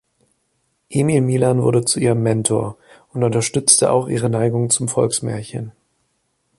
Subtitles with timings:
[0.89, 5.73] Emil Milan wurde zu ihrem Mentor und unterstützte auch ihre Neigung zum Volksmärchen.